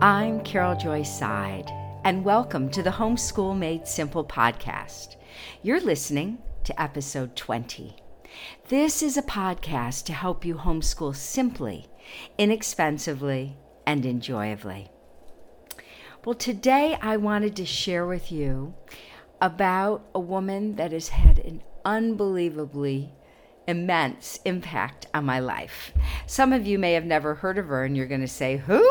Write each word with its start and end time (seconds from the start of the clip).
I'm 0.00 0.44
Carol 0.44 0.76
Joy 0.76 1.02
Seid, 1.02 1.64
and 2.04 2.24
welcome 2.24 2.70
to 2.70 2.84
the 2.84 2.90
Homeschool 2.90 3.58
Made 3.58 3.88
Simple 3.88 4.24
podcast. 4.24 5.16
You're 5.60 5.80
listening 5.80 6.38
to 6.62 6.80
episode 6.80 7.34
20. 7.34 7.96
This 8.68 9.02
is 9.02 9.16
a 9.16 9.22
podcast 9.22 10.04
to 10.04 10.12
help 10.12 10.44
you 10.44 10.54
homeschool 10.54 11.16
simply, 11.16 11.88
inexpensively, 12.38 13.56
and 13.88 14.06
enjoyably. 14.06 14.88
Well, 16.24 16.36
today 16.36 16.96
I 17.02 17.16
wanted 17.16 17.56
to 17.56 17.66
share 17.66 18.06
with 18.06 18.30
you 18.30 18.74
about 19.40 20.08
a 20.14 20.20
woman 20.20 20.76
that 20.76 20.92
has 20.92 21.08
had 21.08 21.40
an 21.40 21.60
unbelievably 21.84 23.12
immense 23.66 24.38
impact 24.44 25.08
on 25.12 25.24
my 25.24 25.40
life. 25.40 25.92
Some 26.26 26.52
of 26.52 26.68
you 26.68 26.78
may 26.78 26.92
have 26.92 27.04
never 27.04 27.34
heard 27.34 27.58
of 27.58 27.66
her, 27.66 27.84
and 27.84 27.96
you're 27.96 28.06
going 28.06 28.20
to 28.20 28.28
say, 28.28 28.58
Who? 28.58 28.88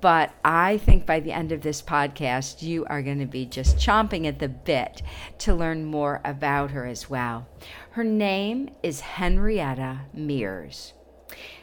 But 0.00 0.32
I 0.44 0.78
think 0.78 1.06
by 1.06 1.20
the 1.20 1.32
end 1.32 1.52
of 1.52 1.60
this 1.60 1.82
podcast, 1.82 2.62
you 2.62 2.84
are 2.86 3.02
going 3.02 3.20
to 3.20 3.26
be 3.26 3.46
just 3.46 3.76
chomping 3.76 4.26
at 4.26 4.38
the 4.38 4.48
bit 4.48 5.02
to 5.38 5.54
learn 5.54 5.84
more 5.84 6.20
about 6.24 6.70
her 6.70 6.86
as 6.86 7.08
well. 7.10 7.46
Her 7.90 8.04
name 8.04 8.70
is 8.82 9.00
Henrietta 9.00 10.00
Mears. 10.12 10.94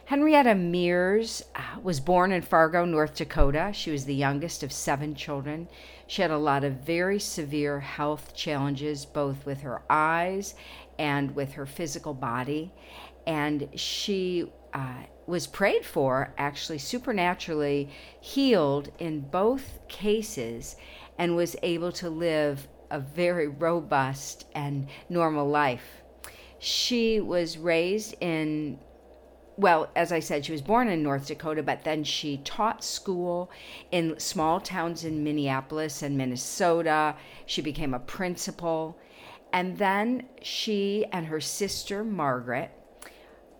Henrietta 0.06 0.54
Mears 0.54 1.42
uh, 1.54 1.80
was 1.82 2.00
born 2.00 2.32
in 2.32 2.42
Fargo, 2.42 2.84
North 2.84 3.14
Dakota. 3.14 3.70
She 3.72 3.90
was 3.90 4.04
the 4.04 4.14
youngest 4.14 4.62
of 4.62 4.72
seven 4.72 5.14
children. 5.14 5.68
She 6.06 6.22
had 6.22 6.30
a 6.30 6.38
lot 6.38 6.64
of 6.64 6.84
very 6.84 7.18
severe 7.18 7.80
health 7.80 8.34
challenges, 8.34 9.06
both 9.06 9.46
with 9.46 9.62
her 9.62 9.82
eyes 9.88 10.54
and 10.98 11.34
with 11.34 11.52
her 11.54 11.66
physical 11.66 12.12
body. 12.12 12.72
And 13.26 13.68
she 13.74 14.50
uh, 14.74 15.04
was 15.26 15.46
prayed 15.46 15.84
for, 15.84 16.32
actually 16.36 16.78
supernaturally 16.78 17.88
healed 18.20 18.90
in 18.98 19.20
both 19.20 19.78
cases, 19.88 20.76
and 21.18 21.36
was 21.36 21.56
able 21.62 21.92
to 21.92 22.10
live 22.10 22.68
a 22.90 22.98
very 22.98 23.48
robust 23.48 24.46
and 24.54 24.88
normal 25.08 25.48
life. 25.48 26.02
She 26.58 27.20
was 27.20 27.58
raised 27.58 28.14
in, 28.20 28.78
well, 29.56 29.90
as 29.96 30.12
I 30.12 30.20
said, 30.20 30.44
she 30.44 30.52
was 30.52 30.62
born 30.62 30.88
in 30.88 31.02
North 31.02 31.26
Dakota, 31.26 31.62
but 31.62 31.84
then 31.84 32.04
she 32.04 32.38
taught 32.38 32.84
school 32.84 33.50
in 33.90 34.18
small 34.18 34.60
towns 34.60 35.04
in 35.04 35.24
Minneapolis 35.24 36.02
and 36.02 36.16
Minnesota. 36.16 37.16
She 37.46 37.62
became 37.62 37.94
a 37.94 37.98
principal. 37.98 38.98
And 39.52 39.78
then 39.78 40.28
she 40.40 41.04
and 41.12 41.26
her 41.26 41.40
sister, 41.40 42.04
Margaret, 42.04 42.70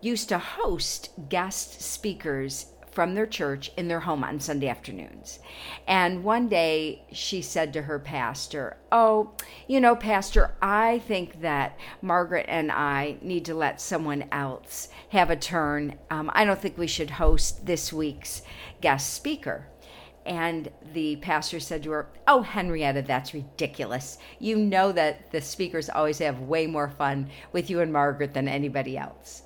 used 0.03 0.29
to 0.29 0.37
host 0.37 1.09
guest 1.29 1.81
speakers 1.81 2.67
from 2.93 3.15
their 3.15 3.25
church 3.25 3.71
in 3.75 3.87
their 3.87 4.01
home 4.01 4.23
on 4.23 4.39
Sunday 4.39 4.67
afternoons. 4.67 5.39
And 5.87 6.23
one 6.23 6.47
day 6.47 7.03
she 7.11 7.41
said 7.41 7.73
to 7.73 7.81
her 7.81 7.97
pastor, 7.97 8.77
Oh, 8.91 9.31
you 9.67 9.81
know, 9.81 9.95
Pastor, 9.95 10.55
I 10.61 10.99
think 10.99 11.41
that 11.41 11.77
Margaret 12.01 12.45
and 12.47 12.71
I 12.71 13.17
need 13.21 13.45
to 13.45 13.55
let 13.55 13.81
someone 13.81 14.25
else 14.31 14.89
have 15.09 15.31
a 15.31 15.35
turn. 15.35 15.97
Um, 16.11 16.29
I 16.33 16.45
don't 16.45 16.59
think 16.59 16.77
we 16.77 16.87
should 16.87 17.09
host 17.09 17.65
this 17.65 17.91
week's 17.91 18.43
guest 18.79 19.13
speaker. 19.13 19.67
And 20.25 20.69
the 20.93 21.17
pastor 21.17 21.59
said 21.59 21.83
to 21.83 21.91
her, 21.91 22.07
Oh, 22.27 22.41
Henrietta, 22.41 23.01
that's 23.01 23.33
ridiculous. 23.33 24.17
You 24.39 24.57
know 24.57 24.91
that 24.93 25.31
the 25.31 25.41
speakers 25.41 25.89
always 25.89 26.19
have 26.19 26.39
way 26.39 26.65
more 26.65 26.89
fun 26.89 27.29
with 27.51 27.69
you 27.69 27.81
and 27.81 27.91
Margaret 27.91 28.33
than 28.33 28.47
anybody 28.47 28.97
else. 28.97 29.43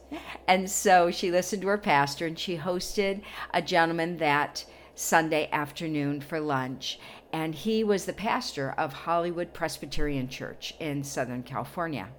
And 0.48 0.70
so 0.70 1.10
she 1.10 1.32
listened 1.32 1.64
to 1.64 1.68
her 1.70 1.78
pastor 1.78 2.28
and 2.28 2.38
she 2.38 2.58
hosted 2.58 3.22
a 3.54 3.62
gentleman 3.62 4.18
that 4.18 4.66
Sunday 4.94 5.50
afternoon 5.52 6.22
for 6.22 6.40
lunch. 6.40 7.00
And 7.34 7.54
he 7.54 7.84
was 7.84 8.06
the 8.06 8.14
pastor 8.14 8.74
of 8.78 8.94
Hollywood 8.94 9.54
Presbyterian 9.54 10.30
Church 10.30 10.74
in 10.80 11.04
Southern 11.04 11.44
California. 11.44 12.10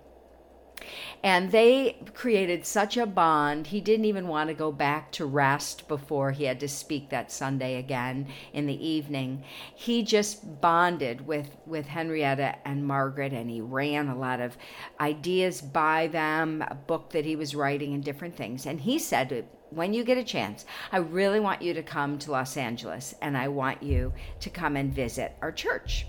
And 1.22 1.50
they 1.50 1.96
created 2.14 2.66
such 2.66 2.96
a 2.96 3.06
bond. 3.06 3.68
He 3.68 3.80
didn't 3.80 4.06
even 4.06 4.28
want 4.28 4.48
to 4.48 4.54
go 4.54 4.72
back 4.72 5.12
to 5.12 5.26
rest 5.26 5.88
before 5.88 6.32
he 6.32 6.44
had 6.44 6.60
to 6.60 6.68
speak 6.68 7.10
that 7.10 7.32
Sunday 7.32 7.76
again 7.76 8.28
in 8.52 8.66
the 8.66 8.86
evening. 8.86 9.44
He 9.74 10.02
just 10.02 10.60
bonded 10.60 11.26
with, 11.26 11.56
with 11.66 11.86
Henrietta 11.86 12.56
and 12.64 12.86
Margaret, 12.86 13.32
and 13.32 13.50
he 13.50 13.60
ran 13.60 14.08
a 14.08 14.18
lot 14.18 14.40
of 14.40 14.56
ideas 15.00 15.60
by 15.60 16.06
them, 16.06 16.62
a 16.68 16.74
book 16.74 17.10
that 17.10 17.24
he 17.24 17.36
was 17.36 17.54
writing, 17.54 17.94
and 17.94 18.04
different 18.04 18.36
things. 18.36 18.66
And 18.66 18.80
he 18.80 18.98
said, 18.98 19.46
when 19.70 19.92
you 19.92 20.04
get 20.04 20.18
a 20.18 20.24
chance, 20.24 20.64
I 20.92 20.98
really 20.98 21.40
want 21.40 21.62
you 21.62 21.74
to 21.74 21.82
come 21.82 22.18
to 22.20 22.30
Los 22.30 22.56
Angeles 22.56 23.14
and 23.20 23.36
I 23.36 23.48
want 23.48 23.82
you 23.82 24.12
to 24.40 24.50
come 24.50 24.76
and 24.76 24.92
visit 24.92 25.36
our 25.42 25.52
church. 25.52 26.06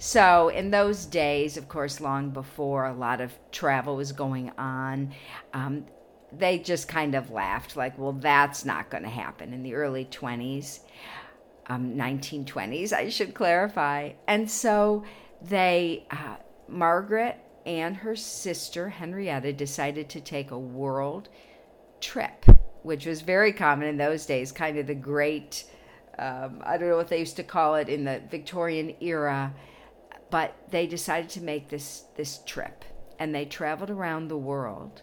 So, 0.00 0.48
in 0.48 0.70
those 0.70 1.06
days, 1.06 1.56
of 1.56 1.68
course, 1.68 2.00
long 2.00 2.30
before 2.30 2.86
a 2.86 2.94
lot 2.94 3.20
of 3.20 3.32
travel 3.50 3.96
was 3.96 4.12
going 4.12 4.52
on, 4.56 5.12
um, 5.52 5.86
they 6.30 6.58
just 6.60 6.86
kind 6.86 7.16
of 7.16 7.30
laughed, 7.30 7.76
like, 7.76 7.98
well, 7.98 8.12
that's 8.12 8.64
not 8.64 8.90
going 8.90 9.02
to 9.02 9.08
happen 9.08 9.52
in 9.52 9.64
the 9.64 9.74
early 9.74 10.04
20s, 10.04 10.80
um, 11.66 11.96
1920s, 11.96 12.92
I 12.92 13.08
should 13.08 13.34
clarify. 13.34 14.12
And 14.28 14.48
so 14.48 15.04
they, 15.42 16.06
uh, 16.12 16.36
Margaret 16.68 17.36
and 17.66 17.96
her 17.96 18.14
sister 18.14 18.88
Henrietta 18.90 19.52
decided 19.52 20.08
to 20.10 20.20
take 20.20 20.52
a 20.52 20.58
world 20.58 21.28
trip, 22.00 22.44
which 22.82 23.04
was 23.04 23.22
very 23.22 23.52
common 23.52 23.88
in 23.88 23.96
those 23.96 24.26
days, 24.26 24.52
kind 24.52 24.78
of 24.78 24.86
the 24.86 24.94
great 24.94 25.64
um, 26.18 26.62
I 26.66 26.76
don't 26.76 26.88
know 26.88 26.96
what 26.96 27.08
they 27.08 27.20
used 27.20 27.36
to 27.36 27.44
call 27.44 27.76
it 27.76 27.88
in 27.88 28.04
the 28.04 28.20
Victorian 28.28 28.94
era, 29.00 29.54
but 30.30 30.54
they 30.70 30.86
decided 30.86 31.30
to 31.30 31.42
make 31.42 31.68
this 31.68 32.04
this 32.16 32.40
trip, 32.46 32.84
and 33.18 33.34
they 33.34 33.44
traveled 33.44 33.90
around 33.90 34.28
the 34.28 34.36
world. 34.38 35.02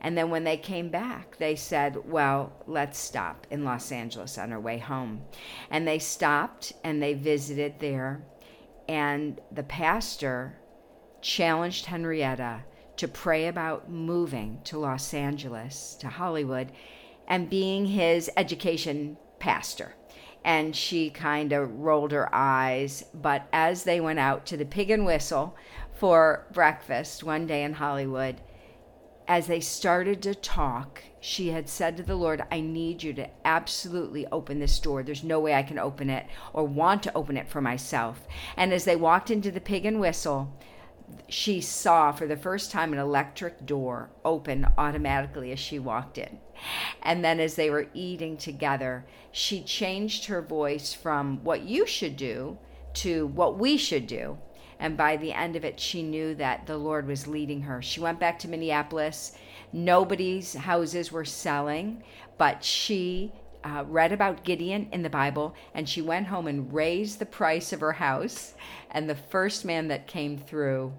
And 0.00 0.18
then 0.18 0.28
when 0.28 0.44
they 0.44 0.58
came 0.58 0.90
back, 0.90 1.38
they 1.38 1.56
said, 1.56 2.10
Well, 2.10 2.52
let's 2.66 2.98
stop 2.98 3.46
in 3.50 3.64
Los 3.64 3.90
Angeles 3.90 4.36
on 4.36 4.52
our 4.52 4.60
way 4.60 4.76
home. 4.76 5.22
And 5.70 5.88
they 5.88 5.98
stopped 5.98 6.74
and 6.84 7.02
they 7.02 7.14
visited 7.14 7.80
there. 7.80 8.22
And 8.86 9.40
the 9.50 9.62
pastor 9.62 10.58
challenged 11.22 11.86
Henrietta 11.86 12.64
to 12.98 13.08
pray 13.08 13.46
about 13.46 13.90
moving 13.90 14.60
to 14.64 14.78
Los 14.78 15.14
Angeles, 15.14 15.96
to 16.00 16.08
Hollywood, 16.08 16.70
and 17.26 17.48
being 17.48 17.86
his 17.86 18.30
education 18.36 19.16
pastor 19.38 19.94
and 20.44 20.76
she 20.76 21.10
kind 21.10 21.52
of 21.52 21.80
rolled 21.80 22.12
her 22.12 22.32
eyes. 22.34 23.04
But 23.14 23.48
as 23.52 23.84
they 23.84 24.00
went 24.00 24.18
out 24.18 24.44
to 24.46 24.56
the 24.56 24.66
pig 24.66 24.90
and 24.90 25.06
whistle 25.06 25.56
for 25.94 26.46
breakfast 26.52 27.24
one 27.24 27.46
day 27.46 27.62
in 27.62 27.74
Hollywood, 27.74 28.40
as 29.26 29.46
they 29.46 29.60
started 29.60 30.20
to 30.22 30.34
talk, 30.34 31.02
she 31.18 31.48
had 31.48 31.68
said 31.68 31.96
to 31.96 32.02
the 32.02 32.14
Lord, 32.14 32.44
I 32.50 32.60
need 32.60 33.02
you 33.02 33.14
to 33.14 33.30
absolutely 33.46 34.26
open 34.26 34.58
this 34.58 34.78
door. 34.78 35.02
There's 35.02 35.24
no 35.24 35.40
way 35.40 35.54
I 35.54 35.62
can 35.62 35.78
open 35.78 36.10
it 36.10 36.26
or 36.52 36.64
want 36.64 37.02
to 37.04 37.16
open 37.16 37.38
it 37.38 37.48
for 37.48 37.62
myself. 37.62 38.26
And 38.56 38.72
as 38.72 38.84
they 38.84 38.96
walked 38.96 39.30
into 39.30 39.50
the 39.50 39.60
pig 39.60 39.86
and 39.86 39.98
whistle, 39.98 40.54
she 41.28 41.60
saw 41.60 42.12
for 42.12 42.26
the 42.26 42.36
first 42.36 42.70
time 42.70 42.92
an 42.92 42.98
electric 42.98 43.66
door 43.66 44.10
open 44.24 44.66
automatically 44.78 45.52
as 45.52 45.58
she 45.58 45.78
walked 45.78 46.18
in. 46.18 46.38
And 47.02 47.24
then 47.24 47.40
as 47.40 47.56
they 47.56 47.70
were 47.70 47.88
eating 47.94 48.36
together, 48.36 49.04
she 49.32 49.62
changed 49.62 50.26
her 50.26 50.40
voice 50.40 50.94
from 50.94 51.42
what 51.42 51.62
you 51.62 51.86
should 51.86 52.16
do 52.16 52.58
to 52.94 53.26
what 53.26 53.58
we 53.58 53.76
should 53.76 54.06
do. 54.06 54.38
And 54.78 54.96
by 54.96 55.16
the 55.16 55.32
end 55.32 55.56
of 55.56 55.64
it, 55.64 55.80
she 55.80 56.02
knew 56.02 56.34
that 56.36 56.66
the 56.66 56.76
Lord 56.76 57.06
was 57.06 57.26
leading 57.26 57.62
her. 57.62 57.80
She 57.80 58.00
went 58.00 58.20
back 58.20 58.38
to 58.40 58.48
Minneapolis. 58.48 59.32
Nobody's 59.72 60.54
houses 60.54 61.10
were 61.10 61.24
selling, 61.24 62.02
but 62.38 62.62
she 62.64 63.32
uh, 63.64 63.84
read 63.88 64.12
about 64.12 64.44
Gideon 64.44 64.88
in 64.92 65.02
the 65.02 65.10
Bible, 65.10 65.54
and 65.74 65.88
she 65.88 66.02
went 66.02 66.26
home 66.26 66.46
and 66.46 66.72
raised 66.72 67.18
the 67.18 67.26
price 67.26 67.72
of 67.72 67.80
her 67.80 67.92
house. 67.92 68.54
And 68.90 69.08
the 69.08 69.14
first 69.14 69.64
man 69.64 69.88
that 69.88 70.06
came 70.06 70.36
through 70.36 70.92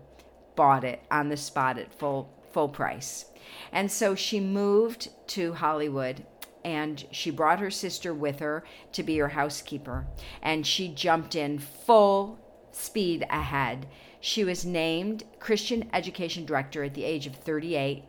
bought 0.55 0.83
it 0.83 1.01
on 1.11 1.29
the 1.29 1.37
spot 1.37 1.77
at 1.77 1.93
full 1.93 2.31
full 2.51 2.69
price. 2.69 3.25
And 3.71 3.91
so 3.91 4.15
she 4.15 4.39
moved 4.39 5.09
to 5.27 5.53
Hollywood 5.53 6.25
and 6.63 7.05
she 7.11 7.29
brought 7.29 7.59
her 7.59 7.69
sister 7.69 8.13
with 8.13 8.39
her 8.39 8.63
to 8.93 9.03
be 9.03 9.17
her 9.17 9.27
housekeeper. 9.27 10.07
And 10.41 10.65
she 10.65 10.87
jumped 10.87 11.35
in 11.35 11.59
full 11.59 12.39
speed 12.71 13.25
ahead. 13.29 13.87
She 14.19 14.43
was 14.43 14.65
named 14.65 15.25
Christian 15.39 15.89
Education 15.93 16.45
Director 16.45 16.83
at 16.83 16.95
the 16.95 17.03
age 17.03 17.27
of 17.27 17.35
38, 17.35 18.03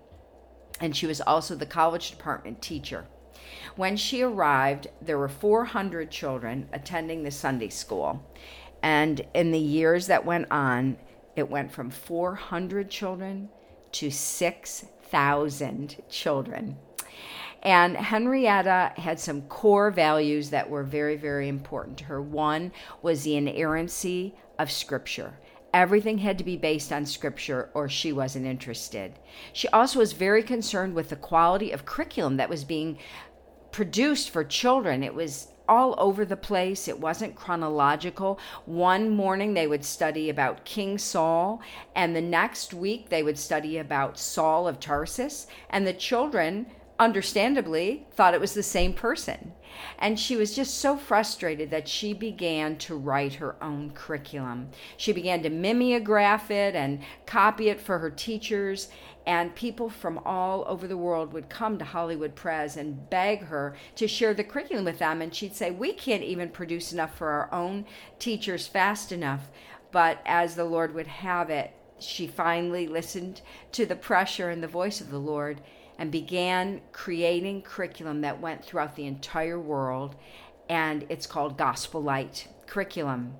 and 0.80 0.96
she 0.96 1.06
was 1.06 1.20
also 1.20 1.54
the 1.54 1.66
college 1.66 2.10
department 2.10 2.62
teacher. 2.62 3.06
When 3.76 3.96
she 3.96 4.22
arrived, 4.22 4.88
there 5.00 5.18
were 5.18 5.28
400 5.28 6.10
children 6.10 6.68
attending 6.72 7.22
the 7.22 7.30
Sunday 7.30 7.68
school. 7.68 8.24
And 8.82 9.26
in 9.34 9.50
the 9.50 9.58
years 9.58 10.06
that 10.06 10.24
went 10.24 10.50
on, 10.50 10.96
it 11.34 11.50
went 11.50 11.72
from 11.72 11.90
400 11.90 12.88
children 12.90 13.48
to 13.92 14.10
6,000 14.10 16.02
children. 16.08 16.76
And 17.62 17.96
Henrietta 17.96 18.92
had 18.96 19.18
some 19.18 19.42
core 19.42 19.90
values 19.90 20.50
that 20.50 20.70
were 20.70 20.84
very, 20.84 21.16
very 21.16 21.48
important 21.48 21.98
to 21.98 22.04
her. 22.04 22.22
One 22.22 22.72
was 23.02 23.24
the 23.24 23.36
inerrancy 23.36 24.34
of 24.58 24.70
Scripture. 24.70 25.38
Everything 25.74 26.18
had 26.18 26.38
to 26.38 26.44
be 26.44 26.56
based 26.56 26.90
on 26.90 27.04
scripture 27.04 27.68
or 27.74 27.86
she 27.86 28.10
wasn't 28.10 28.46
interested. 28.46 29.12
She 29.52 29.68
also 29.68 29.98
was 29.98 30.14
very 30.14 30.42
concerned 30.42 30.94
with 30.94 31.10
the 31.10 31.16
quality 31.16 31.70
of 31.70 31.84
curriculum 31.84 32.38
that 32.38 32.48
was 32.48 32.64
being 32.64 32.98
produced 33.76 34.30
for 34.30 34.42
children. 34.42 35.02
It 35.02 35.12
was 35.12 35.48
all 35.68 35.94
over 35.98 36.24
the 36.24 36.34
place. 36.34 36.88
It 36.88 36.98
wasn't 36.98 37.34
chronological. 37.36 38.40
One 38.64 39.10
morning 39.10 39.52
they 39.52 39.66
would 39.66 39.84
study 39.84 40.30
about 40.30 40.64
King 40.64 40.96
Saul, 40.96 41.60
and 41.94 42.16
the 42.16 42.22
next 42.22 42.72
week 42.72 43.10
they 43.10 43.22
would 43.22 43.38
study 43.38 43.76
about 43.76 44.18
Saul 44.18 44.66
of 44.66 44.80
Tarsus, 44.80 45.46
and 45.68 45.86
the 45.86 45.92
children 45.92 46.64
understandably 46.98 48.06
thought 48.12 48.34
it 48.34 48.40
was 48.40 48.54
the 48.54 48.62
same 48.62 48.92
person. 48.92 49.52
And 49.98 50.18
she 50.18 50.36
was 50.36 50.56
just 50.56 50.78
so 50.78 50.96
frustrated 50.96 51.70
that 51.70 51.88
she 51.88 52.14
began 52.14 52.76
to 52.78 52.96
write 52.96 53.34
her 53.34 53.62
own 53.62 53.90
curriculum. 53.90 54.70
She 54.96 55.12
began 55.12 55.42
to 55.42 55.50
mimeograph 55.50 56.50
it 56.50 56.74
and 56.74 57.00
copy 57.26 57.68
it 57.68 57.80
for 57.80 57.98
her 57.98 58.10
teachers. 58.10 58.88
And 59.26 59.54
people 59.54 59.90
from 59.90 60.18
all 60.24 60.64
over 60.66 60.86
the 60.86 60.96
world 60.96 61.32
would 61.32 61.50
come 61.50 61.78
to 61.78 61.84
Hollywood 61.84 62.34
Pres 62.34 62.76
and 62.76 63.10
beg 63.10 63.42
her 63.42 63.76
to 63.96 64.08
share 64.08 64.34
the 64.34 64.44
curriculum 64.44 64.84
with 64.84 64.98
them. 64.98 65.20
And 65.20 65.34
she'd 65.34 65.54
say, 65.54 65.70
We 65.70 65.92
can't 65.92 66.22
even 66.22 66.48
produce 66.48 66.92
enough 66.92 67.16
for 67.16 67.28
our 67.28 67.52
own 67.52 67.84
teachers 68.18 68.66
fast 68.66 69.12
enough. 69.12 69.50
But 69.90 70.20
as 70.24 70.54
the 70.54 70.64
Lord 70.64 70.94
would 70.94 71.06
have 71.06 71.50
it, 71.50 71.72
she 71.98 72.26
finally 72.26 72.86
listened 72.86 73.40
to 73.72 73.86
the 73.86 73.96
pressure 73.96 74.50
and 74.50 74.62
the 74.62 74.68
voice 74.68 75.00
of 75.00 75.10
the 75.10 75.18
Lord 75.18 75.60
and 75.98 76.10
began 76.10 76.80
creating 76.92 77.62
curriculum 77.62 78.20
that 78.20 78.40
went 78.40 78.64
throughout 78.64 78.96
the 78.96 79.06
entire 79.06 79.58
world, 79.58 80.16
and 80.68 81.06
it's 81.08 81.26
called 81.26 81.56
Gospel 81.56 82.02
Light 82.02 82.48
curriculum. 82.66 83.34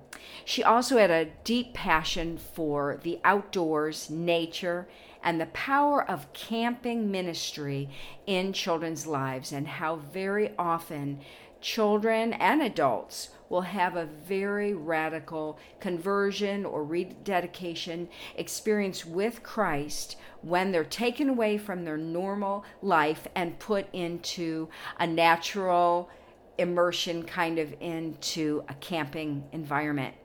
She 0.45 0.63
also 0.63 0.97
had 0.97 1.11
a 1.11 1.31
deep 1.43 1.73
passion 1.73 2.37
for 2.37 2.99
the 3.03 3.19
outdoors, 3.23 4.09
nature, 4.09 4.87
and 5.23 5.39
the 5.39 5.47
power 5.47 6.09
of 6.09 6.31
camping 6.33 7.11
ministry 7.11 7.89
in 8.25 8.53
children's 8.53 9.05
lives, 9.05 9.51
and 9.51 9.67
how 9.67 9.97
very 9.97 10.53
often 10.57 11.19
children 11.59 12.33
and 12.33 12.61
adults 12.61 13.29
will 13.49 13.61
have 13.61 13.95
a 13.95 14.05
very 14.05 14.73
radical 14.73 15.57
conversion 15.79 16.65
or 16.65 16.83
rededication 16.83 18.07
experience 18.35 19.05
with 19.05 19.43
Christ 19.43 20.17
when 20.41 20.71
they're 20.71 20.83
taken 20.83 21.29
away 21.29 21.57
from 21.57 21.83
their 21.83 21.97
normal 21.97 22.65
life 22.81 23.27
and 23.35 23.59
put 23.59 23.87
into 23.93 24.69
a 24.99 25.07
natural 25.07 26.09
immersion 26.57 27.23
kind 27.23 27.59
of 27.59 27.73
into 27.79 28.63
a 28.67 28.73
camping 28.75 29.43
environment. 29.51 30.15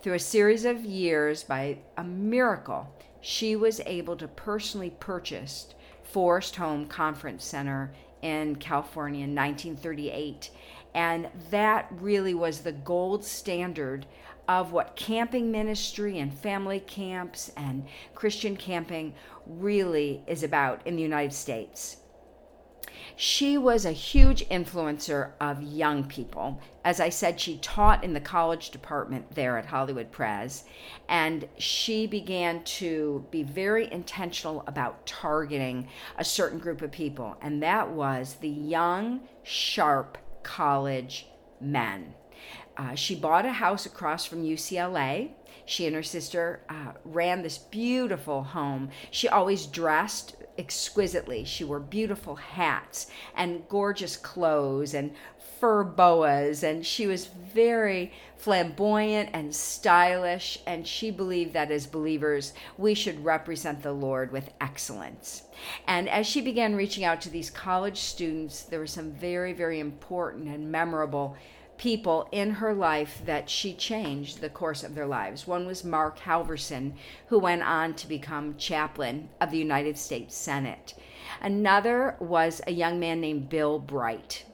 Through 0.00 0.14
a 0.14 0.20
series 0.20 0.64
of 0.64 0.84
years, 0.84 1.42
by 1.42 1.78
a 1.96 2.04
miracle, 2.04 2.94
she 3.20 3.56
was 3.56 3.80
able 3.86 4.16
to 4.16 4.28
personally 4.28 4.90
purchase 4.98 5.74
Forest 6.02 6.56
Home 6.56 6.86
Conference 6.86 7.44
Center 7.44 7.92
in 8.22 8.56
California 8.56 9.24
in 9.24 9.34
1938 9.34 10.50
and 10.94 11.28
that 11.50 11.88
really 11.90 12.34
was 12.34 12.60
the 12.60 12.72
gold 12.72 13.24
standard 13.24 14.06
of 14.48 14.72
what 14.72 14.96
camping 14.96 15.50
ministry 15.50 16.18
and 16.18 16.34
family 16.34 16.80
camps 16.80 17.52
and 17.56 17.86
Christian 18.14 18.56
camping 18.56 19.14
really 19.46 20.22
is 20.26 20.42
about 20.42 20.84
in 20.86 20.96
the 20.96 21.02
United 21.02 21.32
States. 21.32 21.98
She 23.16 23.58
was 23.58 23.84
a 23.84 23.92
huge 23.92 24.48
influencer 24.48 25.32
of 25.40 25.62
young 25.62 26.04
people. 26.04 26.60
As 26.84 27.00
I 27.00 27.10
said, 27.10 27.38
she 27.38 27.58
taught 27.58 28.02
in 28.02 28.14
the 28.14 28.20
college 28.20 28.70
department 28.70 29.34
there 29.34 29.58
at 29.58 29.66
Hollywood 29.66 30.10
Pres, 30.10 30.64
and 31.08 31.46
she 31.58 32.06
began 32.06 32.64
to 32.64 33.26
be 33.30 33.42
very 33.42 33.92
intentional 33.92 34.64
about 34.66 35.04
targeting 35.06 35.88
a 36.16 36.24
certain 36.24 36.58
group 36.58 36.82
of 36.82 36.90
people, 36.90 37.36
and 37.42 37.62
that 37.62 37.90
was 37.90 38.36
the 38.40 38.48
young, 38.48 39.20
sharp, 39.42 40.16
college 40.42 41.26
men. 41.60 42.14
Uh, 42.76 42.94
she 42.94 43.14
bought 43.14 43.44
a 43.44 43.52
house 43.52 43.84
across 43.86 44.24
from 44.24 44.42
UCLA. 44.42 45.30
She 45.66 45.86
and 45.86 45.94
her 45.94 46.02
sister 46.02 46.60
uh, 46.68 46.92
ran 47.04 47.42
this 47.42 47.58
beautiful 47.58 48.42
home. 48.42 48.90
She 49.10 49.28
always 49.28 49.66
dressed 49.66 50.36
exquisitely. 50.58 51.44
She 51.44 51.64
wore 51.64 51.80
beautiful 51.80 52.36
hats 52.36 53.10
and 53.36 53.68
gorgeous 53.68 54.16
clothes 54.16 54.94
and 54.94 55.12
fur 55.60 55.84
boas, 55.84 56.64
and 56.64 56.84
she 56.84 57.06
was 57.06 57.26
very 57.26 58.10
flamboyant 58.36 59.28
and 59.34 59.54
stylish. 59.54 60.58
And 60.66 60.86
she 60.86 61.10
believed 61.10 61.52
that 61.52 61.70
as 61.70 61.86
believers, 61.86 62.54
we 62.78 62.94
should 62.94 63.22
represent 63.22 63.82
the 63.82 63.92
Lord 63.92 64.32
with 64.32 64.50
excellence. 64.60 65.42
And 65.86 66.08
as 66.08 66.26
she 66.26 66.40
began 66.40 66.74
reaching 66.74 67.04
out 67.04 67.20
to 67.22 67.30
these 67.30 67.50
college 67.50 67.98
students, 67.98 68.62
there 68.62 68.80
were 68.80 68.86
some 68.86 69.12
very, 69.12 69.52
very 69.52 69.78
important 69.78 70.48
and 70.48 70.72
memorable 70.72 71.36
people 71.76 72.28
in 72.30 72.50
her 72.50 72.74
life 72.74 73.22
that 73.24 73.48
she 73.48 73.72
changed 73.72 74.40
the 74.40 74.50
course 74.50 74.82
of 74.82 74.94
their 74.94 75.06
lives. 75.06 75.46
One 75.46 75.66
was 75.66 75.84
Mark 75.84 76.18
Halverson, 76.18 76.92
who 77.28 77.38
went 77.38 77.62
on 77.62 77.94
to 77.94 78.08
become 78.08 78.56
chaplain 78.58 79.30
of 79.40 79.50
the 79.50 79.58
United 79.58 79.96
States 79.96 80.36
Senate. 80.36 80.94
Another 81.40 82.16
was 82.18 82.60
a 82.66 82.72
young 82.72 83.00
man 83.00 83.20
named 83.20 83.48
Bill 83.48 83.78
Bright. 83.78 84.44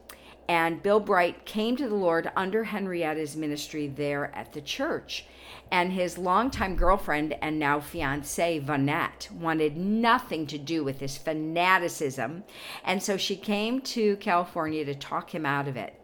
And 0.49 0.83
Bill 0.83 1.01
Bright 1.01 1.45
came 1.45 1.77
to 1.77 1.89
the 1.89 1.95
Lord 1.95 2.31
under 2.37 2.65
Henrietta's 2.65 3.37
ministry 3.37 3.89
there 3.89 4.35
at 4.35 4.53
the 4.53 4.61
church. 4.61 5.27
And 5.71 5.93
his 5.93 6.19
longtime 6.19 6.77
girlfriend 6.77 7.37
and 7.43 7.59
now 7.59 7.81
fiancee, 7.81 8.61
Vonette, 8.61 9.29
wanted 9.33 9.77
nothing 9.77 10.47
to 10.47 10.59
do 10.59 10.85
with 10.85 11.01
this 11.01 11.17
fanaticism. 11.17 12.45
And 12.85 13.03
so 13.03 13.17
she 13.17 13.35
came 13.35 13.81
to 13.83 14.17
California 14.17 14.85
to 14.85 14.95
talk 14.95 15.35
him 15.35 15.45
out 15.45 15.67
of 15.67 15.77
it. 15.77 16.01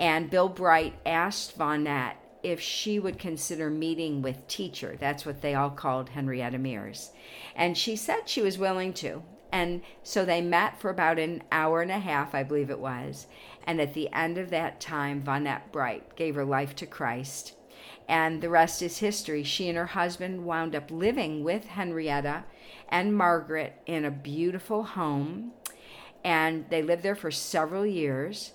And 0.00 0.30
Bill 0.30 0.48
Bright 0.48 0.94
asked 1.06 1.56
Vonette 1.56 2.16
if 2.42 2.60
she 2.60 2.98
would 2.98 3.18
consider 3.18 3.70
meeting 3.70 4.20
with 4.20 4.46
teacher. 4.48 4.96
That's 4.98 5.24
what 5.24 5.40
they 5.40 5.54
all 5.54 5.70
called 5.70 6.10
Henrietta 6.10 6.58
Mears. 6.58 7.12
And 7.54 7.78
she 7.78 7.94
said 7.96 8.28
she 8.28 8.42
was 8.42 8.58
willing 8.58 8.92
to. 8.94 9.22
And 9.54 9.82
so 10.02 10.24
they 10.24 10.40
met 10.40 10.80
for 10.80 10.90
about 10.90 11.20
an 11.20 11.44
hour 11.52 11.80
and 11.80 11.90
a 11.92 12.00
half, 12.00 12.34
I 12.34 12.42
believe 12.42 12.70
it 12.70 12.80
was. 12.80 13.28
And 13.64 13.80
at 13.80 13.94
the 13.94 14.12
end 14.12 14.38
of 14.38 14.50
that 14.50 14.80
time, 14.80 15.22
Vonette 15.22 15.72
Bright 15.72 16.16
gave 16.16 16.34
her 16.34 16.44
life 16.44 16.76
to 16.76 16.86
Christ. 16.86 17.54
And 18.08 18.42
the 18.42 18.50
rest 18.50 18.82
is 18.82 18.98
history. 18.98 19.42
She 19.42 19.68
and 19.68 19.78
her 19.78 19.86
husband 19.86 20.44
wound 20.44 20.74
up 20.76 20.90
living 20.90 21.42
with 21.42 21.64
Henrietta 21.64 22.44
and 22.88 23.16
Margaret 23.16 23.80
in 23.86 24.04
a 24.04 24.10
beautiful 24.10 24.82
home. 24.84 25.52
And 26.22 26.66
they 26.68 26.82
lived 26.82 27.02
there 27.02 27.16
for 27.16 27.30
several 27.30 27.86
years. 27.86 28.52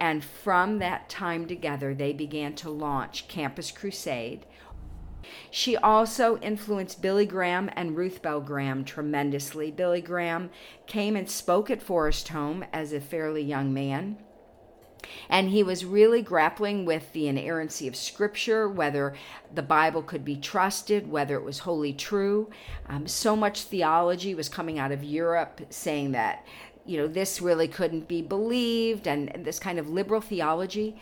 And 0.00 0.24
from 0.24 0.78
that 0.78 1.08
time 1.08 1.46
together, 1.46 1.94
they 1.94 2.12
began 2.12 2.54
to 2.56 2.70
launch 2.70 3.28
Campus 3.28 3.70
Crusade. 3.70 4.46
She 5.50 5.76
also 5.76 6.38
influenced 6.38 7.02
Billy 7.02 7.26
Graham 7.26 7.70
and 7.74 7.96
Ruth 7.96 8.22
Bell 8.22 8.40
Graham 8.40 8.84
tremendously. 8.84 9.70
Billy 9.70 10.00
Graham 10.00 10.50
came 10.86 11.16
and 11.16 11.28
spoke 11.28 11.70
at 11.70 11.82
Forest 11.82 12.28
Home 12.28 12.64
as 12.72 12.92
a 12.92 13.00
fairly 13.00 13.42
young 13.42 13.72
man. 13.72 14.18
And 15.28 15.50
he 15.50 15.62
was 15.62 15.84
really 15.84 16.22
grappling 16.22 16.84
with 16.84 17.12
the 17.12 17.28
inerrancy 17.28 17.88
of 17.88 17.96
Scripture, 17.96 18.68
whether 18.68 19.14
the 19.54 19.62
Bible 19.62 20.02
could 20.02 20.24
be 20.24 20.36
trusted, 20.36 21.10
whether 21.10 21.36
it 21.36 21.44
was 21.44 21.60
wholly 21.60 21.92
true. 21.92 22.50
Um, 22.88 23.06
so 23.06 23.36
much 23.36 23.62
theology 23.62 24.34
was 24.34 24.48
coming 24.48 24.78
out 24.78 24.92
of 24.92 25.04
Europe 25.04 25.60
saying 25.70 26.12
that 26.12 26.44
you 26.86 26.96
know, 26.98 27.08
this 27.08 27.40
really 27.40 27.68
couldn't 27.68 28.08
be 28.08 28.22
believed 28.22 29.06
and, 29.08 29.34
and, 29.34 29.44
this 29.44 29.58
kind 29.58 29.78
of 29.78 29.88
liberal 29.88 30.20
theology. 30.20 31.00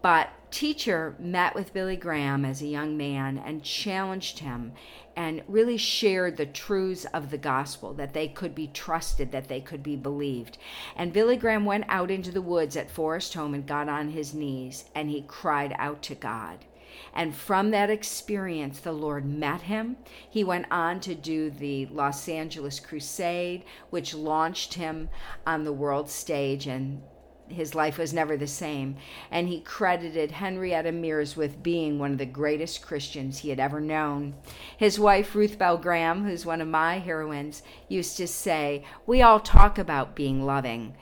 But 0.00 0.30
teacher 0.50 1.16
met 1.18 1.54
with 1.54 1.72
Billy 1.72 1.96
Graham 1.96 2.44
as 2.44 2.62
a 2.62 2.66
young 2.66 2.96
man 2.96 3.38
and 3.44 3.64
challenged 3.64 4.38
him 4.38 4.72
and 5.16 5.42
really 5.48 5.76
shared 5.76 6.36
the 6.36 6.46
truths 6.46 7.04
of 7.06 7.30
the 7.30 7.38
gospel 7.38 7.94
that 7.94 8.14
they 8.14 8.28
could 8.28 8.54
be 8.54 8.68
trusted, 8.68 9.32
that 9.32 9.48
they 9.48 9.60
could 9.60 9.82
be 9.82 9.96
believed. 9.96 10.58
And 10.96 11.12
Billy 11.12 11.36
Graham 11.36 11.64
went 11.64 11.84
out 11.88 12.10
into 12.10 12.30
the 12.30 12.42
woods 12.42 12.76
at 12.76 12.90
Forest 12.90 13.34
Home 13.34 13.54
and 13.54 13.66
got 13.66 13.88
on 13.88 14.10
his 14.10 14.34
knees 14.34 14.84
and 14.94 15.10
he 15.10 15.22
cried 15.22 15.74
out 15.78 16.02
to 16.02 16.14
God. 16.14 16.64
And 17.12 17.34
from 17.34 17.70
that 17.70 17.90
experience, 17.90 18.80
the 18.80 18.92
Lord 18.92 19.24
met 19.24 19.62
him. 19.62 19.96
He 20.28 20.44
went 20.44 20.66
on 20.70 21.00
to 21.00 21.14
do 21.14 21.50
the 21.50 21.86
Los 21.86 22.28
Angeles 22.28 22.80
Crusade, 22.80 23.64
which 23.90 24.14
launched 24.14 24.74
him 24.74 25.08
on 25.46 25.64
the 25.64 25.72
world 25.72 26.10
stage. 26.10 26.66
And 26.66 27.02
his 27.48 27.74
life 27.74 27.98
was 27.98 28.12
never 28.12 28.36
the 28.36 28.46
same. 28.46 28.96
And 29.30 29.48
he 29.48 29.60
credited 29.60 30.32
Henrietta 30.32 30.92
Mears 30.92 31.36
with 31.36 31.62
being 31.62 31.98
one 31.98 32.12
of 32.12 32.18
the 32.18 32.26
greatest 32.26 32.82
Christians 32.82 33.38
he 33.38 33.50
had 33.50 33.60
ever 33.60 33.80
known. 33.80 34.34
His 34.76 34.98
wife, 34.98 35.34
Ruth 35.34 35.58
Bell 35.58 35.78
Graham, 35.78 36.24
who's 36.24 36.46
one 36.46 36.60
of 36.60 36.68
my 36.68 36.98
heroines, 36.98 37.62
used 37.88 38.16
to 38.16 38.26
say, 38.26 38.84
We 39.06 39.22
all 39.22 39.40
talk 39.40 39.78
about 39.78 40.16
being 40.16 40.44
loving, 40.44 40.96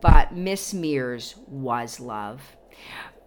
but 0.00 0.34
Miss 0.34 0.74
Mears 0.74 1.36
was 1.48 2.00
love. 2.00 2.56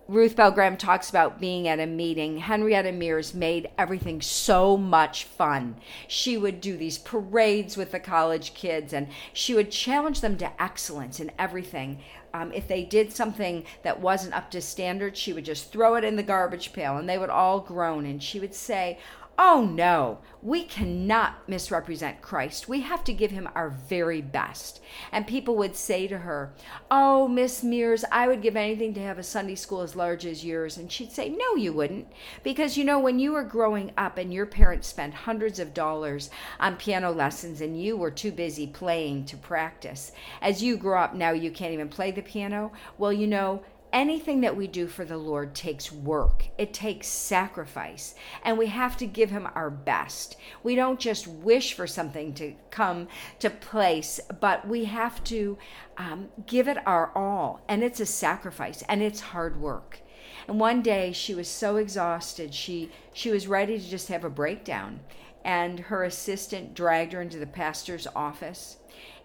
Ruth 0.10 0.36
Bell 0.36 0.50
Graham 0.50 0.76
talks 0.76 1.08
about 1.08 1.40
being 1.40 1.68
at 1.68 1.80
a 1.80 1.86
meeting. 1.86 2.40
Henrietta 2.40 2.92
Mears 2.92 3.36
made 3.36 3.70
everything 3.78 4.24
so 4.24 4.76
much 4.76 5.24
fun. 5.24 5.76
She 6.08 6.36
would 6.36 6.60
do 6.62 6.76
these 6.76 6.98
parades 6.98 7.78
with 7.78 7.92
the 7.92 8.00
college 8.00 8.56
kids 8.56 8.92
and 8.92 9.10
she 9.34 9.54
would 9.54 9.70
challenge 9.70 10.22
them 10.22 10.36
to 10.38 10.60
excellence 10.60 11.20
in 11.20 11.32
everything. 11.38 12.00
Um, 12.34 12.52
if 12.54 12.68
they 12.68 12.84
did 12.84 13.14
something 13.14 13.66
that 13.84 14.02
wasn't 14.02 14.34
up 14.34 14.50
to 14.50 14.62
standard, 14.62 15.16
she 15.16 15.32
would 15.32 15.46
just 15.46 15.72
throw 15.72 15.94
it 15.94 16.04
in 16.04 16.16
the 16.16 16.24
garbage 16.24 16.74
pail 16.74 16.98
and 16.98 17.08
they 17.08 17.20
would 17.20 17.30
all 17.30 17.60
groan. 17.60 18.08
And 18.08 18.22
she 18.22 18.40
would 18.40 18.56
say, 18.56 18.98
Oh 19.42 19.64
no, 19.64 20.18
we 20.42 20.66
cannot 20.66 21.48
misrepresent 21.48 22.22
Christ. 22.22 22.68
We 22.68 22.82
have 22.82 23.06
to 23.06 23.14
give 23.14 23.32
him 23.32 23.48
our 23.56 23.70
very 23.70 24.22
best. 24.22 24.82
And 25.14 25.26
people 25.26 25.56
would 25.56 25.78
say 25.78 26.08
to 26.08 26.18
her, 26.18 26.52
Oh, 26.92 27.26
Miss 27.26 27.64
Mears, 27.64 28.04
I 28.12 28.28
would 28.28 28.42
give 28.42 28.58
anything 28.58 28.94
to 28.96 29.02
have 29.02 29.18
a 29.18 29.24
Sunday 29.24 29.56
school 29.56 29.80
as 29.80 29.96
large 29.96 30.26
as 30.26 30.44
yours. 30.44 30.78
And 30.78 30.92
she'd 30.92 31.14
say, 31.14 31.30
No, 31.30 31.56
you 31.56 31.72
wouldn't. 31.72 32.12
Because 32.44 32.76
you 32.76 32.84
know, 32.84 33.00
when 33.00 33.18
you 33.18 33.32
were 33.32 33.46
growing 33.46 33.94
up 33.98 34.18
and 34.18 34.34
your 34.34 34.46
parents 34.46 34.90
spent 34.90 35.14
hundreds 35.14 35.58
of 35.58 35.74
dollars 35.74 36.30
on 36.60 36.76
piano 36.76 37.10
lessons 37.10 37.62
and 37.62 37.82
you 37.82 37.96
were 37.96 38.12
too 38.12 38.34
busy 38.34 38.68
playing 38.68 39.24
to 39.28 39.38
practice, 39.38 40.12
as 40.42 40.62
you 40.62 40.76
grow 40.76 41.00
up 41.00 41.16
now, 41.16 41.32
you 41.32 41.50
can't 41.50 41.72
even 41.72 41.88
play 41.88 42.12
the 42.12 42.22
piano. 42.22 42.74
Well, 42.98 43.14
you 43.14 43.28
know, 43.28 43.64
anything 43.92 44.42
that 44.42 44.56
we 44.56 44.68
do 44.68 44.88
for 44.88 45.06
the 45.06 45.18
Lord 45.18 45.56
takes 45.56 45.92
work, 45.92 46.48
it 46.58 46.74
takes 46.74 47.08
sacrifice, 47.08 48.16
and 48.44 48.58
we 48.58 48.68
have 48.68 48.98
to 48.98 49.06
give 49.06 49.30
Him 49.30 49.48
our 49.56 49.70
best. 49.70 50.38
We 50.64 50.76
don't 50.76 51.00
just 51.00 51.28
wish 51.28 51.74
for 51.74 51.88
something 51.88 52.34
to 52.36 52.54
come 52.72 53.08
to 53.40 53.50
place, 53.50 54.20
but 54.40 54.68
we 54.68 54.86
have 54.86 55.24
to 55.26 55.58
um, 55.98 56.30
give 56.46 56.68
it 56.68 56.78
our 56.88 57.12
all, 57.16 57.62
and 57.68 57.84
it's 57.84 58.00
a 58.00 58.06
sacrifice 58.06 58.84
and 58.88 59.02
it's 59.02 59.20
hard 59.20 59.60
work. 59.60 60.00
And 60.48 60.60
one 60.60 60.82
day 60.82 61.12
she 61.12 61.36
was 61.36 61.48
so 61.48 61.78
exhausted, 61.78 62.54
she 62.54 62.92
she 63.14 63.30
was 63.32 63.48
ready 63.48 63.80
to 63.80 63.90
just 63.90 64.08
have 64.08 64.24
a 64.24 64.30
breakdown, 64.30 65.00
and 65.44 65.80
her 65.80 66.04
assistant 66.04 66.74
dragged 66.74 67.14
her 67.14 67.22
into 67.22 67.38
the 67.38 67.48
pastor's 67.48 68.08
office, 68.16 68.78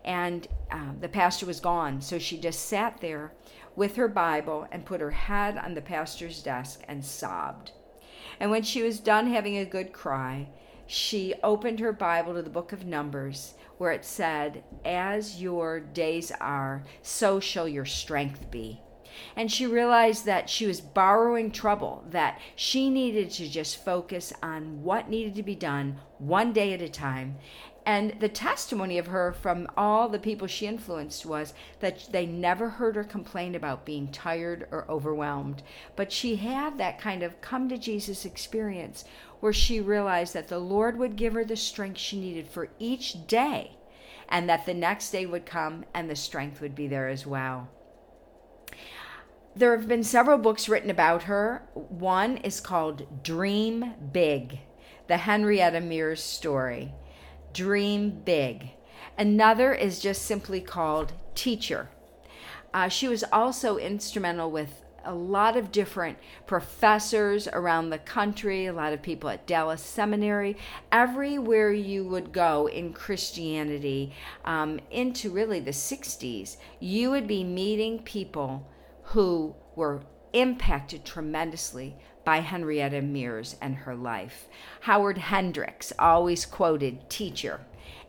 and 0.05 0.49
um, 0.71 0.99
the 1.01 1.09
pastor 1.09 1.47
was 1.47 1.61
gone, 1.61 2.01
so 2.01 2.19
she 2.19 2.39
just 2.39 2.67
sat 2.67 3.01
there 3.01 3.33
with 3.77 3.97
her 3.97 4.09
Bible 4.09 4.67
and 4.71 4.85
put 4.85 5.01
her 5.01 5.11
head 5.11 5.59
on 5.59 5.75
the 5.75 5.81
pastor's 5.81 6.43
desk 6.43 6.83
and 6.89 7.05
sobbed. 7.05 7.73
And 8.41 8.51
when 8.51 8.63
she 8.63 8.83
was 8.83 9.01
done 9.01 9.29
having 9.29 9.57
a 9.57 9.65
good 9.65 9.93
cry, 9.93 10.49
she 10.87 11.35
opened 11.43 11.81
her 11.81 11.93
Bible 11.93 12.35
to 12.35 12.43
the 12.43 12.51
book 12.51 12.73
of 12.73 12.85
Numbers, 12.85 13.55
where 13.79 13.93
it 13.93 14.05
said, 14.05 14.65
As 14.85 15.41
your 15.41 15.81
days 15.81 16.31
are, 16.41 16.85
so 17.03 17.41
shall 17.41 17.69
your 17.69 17.85
strength 17.85 18.51
be. 18.51 18.81
And 19.37 19.51
she 19.51 19.67
realized 19.67 20.27
that 20.27 20.51
she 20.51 20.67
was 20.67 20.81
borrowing 20.81 21.51
trouble, 21.51 22.05
that 22.11 22.41
she 22.57 22.91
needed 22.91 23.31
to 23.33 23.49
just 23.49 23.85
focus 23.85 24.33
on 24.43 24.83
what 24.83 25.09
needed 25.09 25.37
to 25.37 25.43
be 25.43 25.55
done 25.55 25.99
one 26.19 26.53
day 26.53 26.73
at 26.73 26.83
a 26.83 26.89
time, 26.89 27.37
and 27.87 28.17
the 28.19 28.29
testimony 28.29 28.97
of 28.97 29.09
her 29.09 29.33
from 29.33 29.69
all 29.77 30.09
the 30.09 30.19
people 30.19 30.47
she 30.47 30.67
influenced 30.67 31.27
was 31.27 31.53
that 31.81 32.09
they 32.11 32.25
never 32.25 32.71
heard 32.71 32.97
her 32.97 33.05
complain 33.05 33.55
about 33.55 33.85
being 33.85 34.11
tired 34.11 34.67
or 34.71 34.91
overwhelmed. 34.91 35.63
But 35.95 36.11
she 36.11 36.37
had 36.37 36.79
that 36.79 36.99
kind 36.99 37.23
of 37.23 37.41
come 37.43 37.69
to 37.69 37.77
Jesus 37.77 38.25
experience 38.25 39.05
where 39.41 39.53
she 39.53 39.81
realized 39.81 40.33
that 40.33 40.49
the 40.49 40.59
Lord 40.59 40.99
would 40.99 41.17
give 41.17 41.35
her 41.35 41.45
the 41.45 41.57
strength 41.57 41.99
she 41.99 42.19
needed 42.19 42.49
for 42.49 42.71
each 42.79 43.27
day, 43.27 43.77
and 44.31 44.49
that 44.49 44.65
the 44.65 44.73
next 44.73 45.11
day 45.11 45.27
would 45.27 45.45
come 45.45 45.85
and 45.93 46.09
the 46.09 46.17
strength 46.17 46.63
would 46.63 46.75
be 46.75 46.89
there 46.89 47.09
as 47.09 47.27
well. 47.27 47.69
There 49.55 49.77
have 49.77 49.87
been 49.87 50.03
several 50.03 50.39
books 50.39 50.69
written 50.69 50.89
about 50.89 51.25
her. 51.25 51.69
One 51.75 52.39
is 52.39 52.61
called 52.61 53.23
Dream 53.23 53.93
Big, 54.13 54.61
the 55.07 55.19
Henrietta 55.19 55.81
Mears 55.83 56.23
story. 56.23 56.95
Dream 57.55 58.11
Big. 58.25 58.71
Another 59.17 59.73
is 59.73 60.01
just 60.01 60.23
simply 60.23 60.61
called 60.61 61.13
Teacher. 61.35 61.89
Uh, 62.75 62.89
she 62.89 63.07
was 63.07 63.25
also 63.33 63.79
instrumental 63.79 64.51
with 64.51 64.83
a 65.05 65.15
lot 65.15 65.57
of 65.57 65.71
different 65.71 66.19
professors 66.47 67.47
around 67.49 67.91
the 67.91 67.99
country, 67.99 68.67
a 68.67 68.73
lot 68.73 68.93
of 68.93 69.03
people 69.03 69.31
at 69.31 69.47
Dallas 69.47 69.83
Seminary, 69.83 70.57
everywhere 70.91 71.73
you 71.73 72.05
would 72.09 72.33
go 72.33 72.67
in 72.67 72.93
Christianity 72.93 74.13
um, 74.45 74.81
into 74.91 75.31
really 75.31 75.61
the 75.61 75.71
60s, 75.71 76.57
you 76.81 77.11
would 77.11 77.29
be 77.29 77.45
meeting 77.45 78.01
people 78.01 78.69
who 79.03 79.55
were 79.77 80.03
impacted 80.33 81.05
tremendously 81.05 81.97
by 82.25 82.41
Henrietta 82.41 83.03
Mears 83.03 83.57
and 83.61 83.77
her 83.77 83.95
life. 83.95 84.49
Howard 84.83 85.19
Hendricks 85.19 85.93
always 85.99 86.47
quoted 86.47 87.09
teacher 87.11 87.61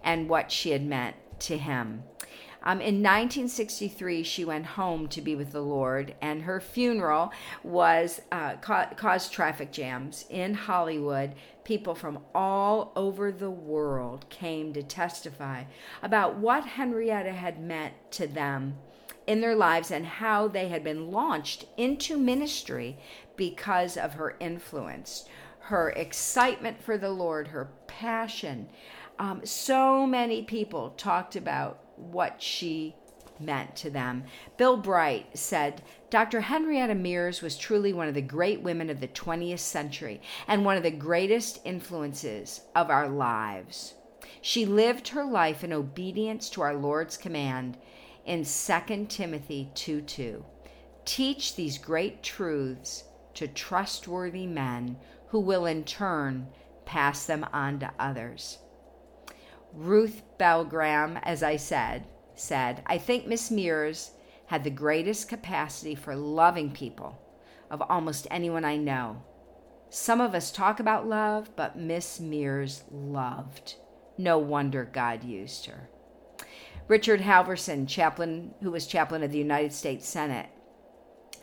and 0.04 0.30
what 0.30 0.52
she 0.52 0.72
had 0.72 0.86
meant 0.86 1.16
to 1.40 1.58
him. 1.58 2.04
Um, 2.68 2.82
in 2.82 3.04
1963, 3.04 4.24
she 4.24 4.44
went 4.44 4.66
home 4.66 5.08
to 5.10 5.22
be 5.22 5.36
with 5.36 5.52
the 5.52 5.62
Lord, 5.62 6.16
and 6.20 6.42
her 6.42 6.60
funeral 6.60 7.32
was 7.64 8.22
uh, 8.32 8.56
ca- 8.56 8.90
caused 8.96 9.32
traffic 9.32 9.72
jams 9.72 10.26
in 10.32 10.56
Hollywood. 10.56 11.36
People 11.64 11.94
from 11.94 12.20
all 12.34 12.92
over 12.96 13.32
the 13.32 13.52
world 13.52 14.28
came 14.30 14.74
to 14.74 14.82
testify 14.82 15.66
about 16.02 16.38
what 16.38 16.66
Henrietta 16.66 17.34
had 17.34 17.62
meant 17.62 17.94
to 18.12 18.26
them 18.26 18.78
in 19.28 19.42
their 19.42 19.56
lives 19.56 19.92
and 19.92 20.06
how 20.06 20.48
they 20.48 20.68
had 20.68 20.84
been 20.84 21.12
launched 21.12 21.66
into 21.78 22.18
ministry 22.18 22.98
because 23.36 23.98
of 23.98 24.14
her 24.14 24.36
influence, 24.40 25.26
her 25.60 25.90
excitement 25.92 26.82
for 26.82 26.98
the 26.98 27.10
Lord, 27.10 27.48
her 27.48 27.70
passion. 27.88 28.70
Um, 29.18 29.42
so 29.46 30.06
many 30.06 30.44
people 30.44 30.92
talked 30.92 31.36
about 31.36 31.80
what 31.96 32.42
she 32.42 32.96
meant 33.40 33.76
to 33.76 33.90
them. 33.90 34.24
Bill 34.58 34.78
Bright 34.78 35.38
said, 35.38 35.82
Dr. 36.10 36.42
Henrietta 36.42 36.96
Mears 36.96 37.42
was 37.42 37.58
truly 37.58 37.92
one 37.94 38.08
of 38.08 38.14
the 38.14 38.22
great 38.22 38.62
women 38.62 38.90
of 38.90 39.02
the 39.02 39.08
20th 39.08 39.60
century 39.60 40.22
and 40.48 40.64
one 40.64 40.78
of 40.78 40.84
the 40.84 40.92
greatest 40.92 41.60
influences 41.66 42.62
of 42.76 42.90
our 42.90 43.10
lives. 43.10 43.96
She 44.42 44.66
lived 44.66 45.10
her 45.10 45.26
life 45.26 45.64
in 45.64 45.74
obedience 45.74 46.50
to 46.52 46.62
our 46.62 46.76
Lord's 46.76 47.18
command 47.18 47.78
in 48.26 48.44
2 48.44 49.06
Timothy 49.08 49.72
2 49.76 50.02
2. 50.02 50.46
Teach 51.06 51.56
these 51.56 51.78
great 51.78 52.24
truths 52.24 53.04
to 53.36 53.48
trustworthy 53.48 54.48
men 54.48 54.98
who 55.28 55.40
will 55.40 55.66
in 55.66 55.84
turn 55.84 56.48
pass 56.86 57.26
them 57.26 57.46
on 57.54 57.80
to 57.80 57.92
others. 58.00 58.60
Ruth 59.74 60.22
Bell 60.38 60.64
Graham, 60.64 61.18
as 61.18 61.44
I 61.44 61.58
said, 61.58 62.06
said, 62.36 62.82
I 62.86 62.98
think 62.98 63.28
Miss 63.28 63.52
Mears 63.52 64.12
had 64.48 64.64
the 64.64 64.70
greatest 64.70 65.28
capacity 65.28 65.96
for 65.96 66.16
loving 66.16 66.72
people 66.72 67.20
of 67.70 67.82
almost 67.90 68.28
anyone 68.32 68.64
I 68.64 68.78
know. 68.78 69.24
Some 69.90 70.22
of 70.22 70.36
us 70.36 70.52
talk 70.52 70.80
about 70.80 71.08
love, 71.08 71.56
but 71.56 71.78
Miss 71.78 72.20
Mears 72.20 72.84
loved. 72.92 73.76
No 74.18 74.38
wonder 74.38 74.86
God 74.86 75.24
used 75.24 75.66
her. 75.66 75.90
Richard 76.88 77.22
Halverson, 77.22 77.88
chaplain 77.88 78.54
who 78.62 78.72
was 78.72 78.86
chaplain 78.86 79.24
of 79.24 79.32
the 79.32 79.38
United 79.38 79.74
States 79.74 80.08
Senate, 80.08 80.50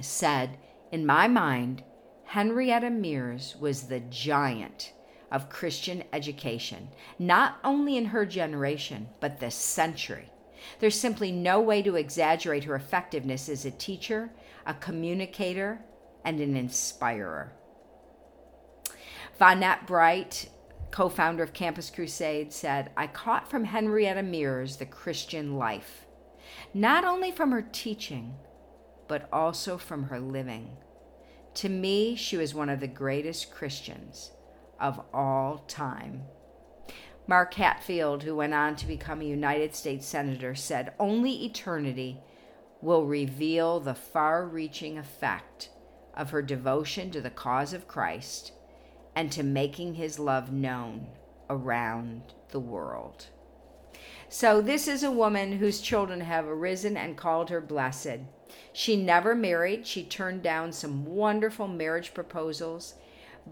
said, 0.01 0.59
"In 0.93 1.05
my 1.05 1.27
mind, 1.27 1.83
Henrietta 2.27 2.91
Mears 2.91 3.57
was 3.59 3.89
the 3.89 4.01
giant 4.01 4.93
of 5.33 5.49
Christian 5.49 6.05
education, 6.13 6.89
not 7.19 7.59
only 7.65 7.97
in 7.97 8.07
her 8.07 8.25
generation, 8.25 9.09
but 9.19 9.41
this 9.41 9.55
century. 9.55 10.31
There's 10.79 10.99
simply 10.99 11.33
no 11.33 11.61
way 11.61 11.83
to 11.83 11.97
exaggerate 11.97 12.65
her 12.65 12.77
effectiveness 12.77 13.49
as 13.49 13.65
a 13.65 13.71
teacher, 13.71 14.31
a 14.65 14.75
communicator, 14.75 15.85
and 16.25 16.39
an 16.41 16.57
inspirer. 16.57 17.53
Vonette 19.39 19.87
Bright 19.87 20.49
co 20.93 21.09
founder 21.09 21.43
of 21.43 21.53
Campus 21.53 21.91
Crusade, 21.91 22.53
said, 22.53 22.91
I 22.97 23.09
caught 23.09 23.51
from 23.51 23.65
Henrietta 23.65 24.23
Mears 24.23 24.77
the 24.77 24.87
Christian 24.87 25.57
life, 25.57 26.07
not 26.73 27.05
only 27.05 27.33
from 27.33 27.51
her 27.51 27.67
teaching, 27.73 28.35
but 29.09 29.29
also 29.33 29.77
from 29.79 30.05
her 30.05 30.21
living. 30.21 30.77
To 31.55 31.69
me, 31.69 32.15
she 32.15 32.37
was 32.37 32.55
one 32.55 32.69
of 32.69 32.81
the 32.81 32.87
greatest 32.87 33.51
Christians 33.51 34.31
of 34.79 35.01
all 35.13 35.65
time. 35.67 36.23
Mark 37.27 37.55
Hatfield, 37.55 38.23
who 38.23 38.37
went 38.37 38.55
on 38.55 38.77
to 38.77 38.87
become 38.87 39.21
a 39.21 39.25
United 39.25 39.75
States 39.75 40.07
Senator, 40.07 40.55
said, 40.55 40.93
Only 40.99 41.45
eternity 41.45 42.21
will 42.81 43.07
reveal 43.07 43.81
the 43.81 43.95
far 43.95 44.47
reaching 44.47 44.99
effect 44.99 45.71
of 46.15 46.31
her 46.31 46.43
devotion 46.43 47.11
to 47.13 47.21
the 47.21 47.31
cause 47.31 47.73
of 47.73 47.89
Christ 47.89 48.53
and 49.15 49.31
to 49.33 49.43
making 49.43 49.95
his 49.95 50.19
love 50.19 50.53
known 50.53 51.07
around 51.51 52.23
the 52.51 52.61
world. 52.61 53.27
So, 54.29 54.63
this 54.63 54.89
is 54.89 55.03
a 55.03 55.11
woman 55.11 55.59
whose 55.59 55.83
children 55.83 56.23
have 56.23 56.47
arisen 56.47 56.97
and 56.97 57.17
called 57.17 57.51
her 57.51 57.61
blessed. 57.61 58.21
She 58.73 58.97
never 58.97 59.35
married. 59.35 59.87
She 59.87 60.05
turned 60.05 60.43
down 60.43 60.73
some 60.73 61.05
wonderful 61.05 61.69
marriage 61.69 62.15
proposals, 62.15 62.95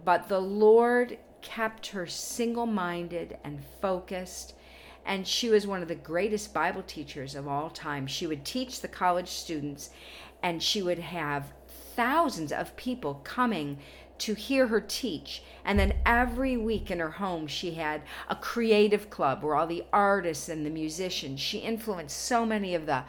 but 0.05 0.29
the 0.29 0.41
Lord 0.41 1.19
kept 1.43 1.89
her 1.89 2.07
single 2.07 2.67
minded 2.67 3.37
and 3.45 3.63
focused. 3.81 4.55
And 5.05 5.27
she 5.27 5.49
was 5.49 5.67
one 5.67 5.83
of 5.83 5.89
the 5.89 5.95
greatest 5.95 6.55
Bible 6.55 6.83
teachers 6.83 7.35
of 7.35 7.49
all 7.49 7.71
time. 7.71 8.07
She 8.07 8.27
would 8.27 8.45
teach 8.45 8.81
the 8.81 8.89
college 8.89 9.29
students, 9.29 9.91
and 10.43 10.63
she 10.63 10.83
would 10.83 10.99
have 10.99 11.53
thousands 11.95 12.53
of 12.53 12.77
people 12.77 13.21
coming 13.25 13.79
to 14.21 14.35
hear 14.35 14.69
her 14.69 14.81
teach. 14.81 15.43
And 15.65 15.79
then 15.79 15.95
every 16.07 16.57
week 16.57 16.91
in 16.91 16.99
her 16.99 17.11
home, 17.11 17.47
she 17.47 17.73
had 17.75 18.03
a 18.29 18.37
creative 18.37 19.11
club 19.11 19.43
where 19.43 19.55
all 19.57 19.67
the 19.67 19.85
artists 19.93 20.49
and 20.49 20.65
the 20.65 20.71
musicians, 20.71 21.41
she 21.41 21.59
influenced 21.59 22.19
so 22.19 22.47
many 22.47 22.75
of 22.75 22.87
the 22.87 23.05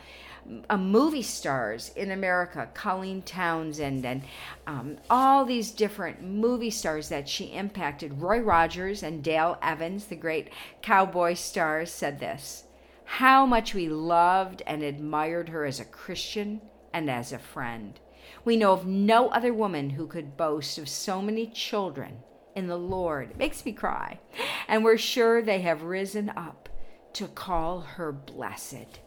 uh, 0.69 0.77
movie 0.77 1.21
stars 1.21 1.91
in 1.95 2.11
America, 2.11 2.67
Colleen 2.73 3.21
Townsend, 3.21 4.05
and 4.05 4.23
um, 4.65 4.97
all 5.09 5.45
these 5.45 5.71
different 5.71 6.23
movie 6.23 6.71
stars 6.71 7.09
that 7.09 7.29
she 7.29 7.45
impacted. 7.45 8.19
Roy 8.19 8.39
Rogers 8.39 9.03
and 9.03 9.23
Dale 9.23 9.57
Evans, 9.61 10.05
the 10.05 10.15
great 10.15 10.49
cowboy 10.81 11.35
stars, 11.35 11.91
said 11.91 12.19
this 12.19 12.65
how 13.05 13.45
much 13.45 13.73
we 13.73 13.89
loved 13.89 14.63
and 14.65 14.81
admired 14.81 15.49
her 15.49 15.65
as 15.65 15.81
a 15.81 15.85
Christian 15.85 16.61
and 16.93 17.09
as 17.09 17.33
a 17.33 17.39
friend. 17.39 17.99
We 18.43 18.57
know 18.57 18.73
of 18.73 18.85
no 18.85 19.29
other 19.29 19.53
woman 19.53 19.91
who 19.91 20.07
could 20.07 20.37
boast 20.37 20.77
of 20.77 20.89
so 20.89 21.21
many 21.21 21.47
children 21.47 22.19
in 22.55 22.67
the 22.67 22.77
Lord. 22.77 23.31
It 23.31 23.37
makes 23.37 23.65
me 23.65 23.71
cry. 23.71 24.19
And 24.67 24.83
we're 24.83 24.97
sure 24.97 25.41
they 25.41 25.61
have 25.61 25.83
risen 25.83 26.29
up 26.29 26.69
to 27.13 27.27
call 27.27 27.81
her 27.81 28.11
blessed. 28.11 28.99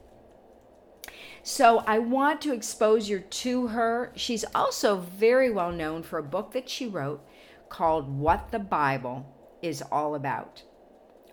So 1.42 1.78
I 1.86 1.98
want 1.98 2.40
to 2.42 2.54
expose 2.54 3.08
you 3.08 3.20
to 3.20 3.66
her. 3.68 4.12
She's 4.14 4.44
also 4.54 4.96
very 4.98 5.50
well 5.50 5.72
known 5.72 6.02
for 6.02 6.18
a 6.18 6.22
book 6.22 6.52
that 6.52 6.68
she 6.68 6.86
wrote 6.86 7.22
called 7.68 8.08
What 8.08 8.50
the 8.50 8.58
Bible 8.58 9.26
is 9.60 9.82
All 9.82 10.14
About. 10.14 10.62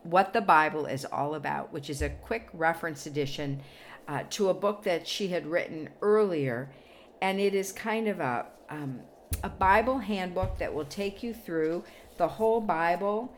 What 0.04 0.34
the 0.34 0.42
Bible 0.42 0.86
is 0.86 1.06
All 1.06 1.36
About, 1.36 1.72
which 1.72 1.90
is 1.90 2.02
a 2.02 2.10
quick 2.10 2.50
reference 2.52 3.06
edition 3.06 3.62
uh, 4.08 4.24
to 4.32 4.50
a 4.50 4.54
book 4.54 4.84
that 4.84 5.08
she 5.08 5.28
had 5.28 5.46
written 5.46 5.90
earlier 6.02 6.72
and 7.22 7.40
it 7.40 7.54
is 7.54 7.72
kind 7.72 8.08
of 8.08 8.20
a 8.20 8.46
um, 8.70 9.02
a 9.44 9.50
Bible 9.50 10.00
handbook 10.00 10.58
that 10.60 10.74
will 10.74 10.86
take 10.86 11.24
you 11.24 11.34
through 11.34 11.84
the 12.18 12.28
whole 12.28 12.62
Bible 12.62 13.34